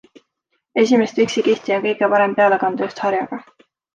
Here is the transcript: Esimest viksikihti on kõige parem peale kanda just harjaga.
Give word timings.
Esimest 0.83 1.19
viksikihti 1.23 1.75
on 1.77 1.85
kõige 1.85 2.09
parem 2.15 2.35
peale 2.39 2.59
kanda 2.65 2.87
just 2.87 3.05
harjaga. 3.05 3.43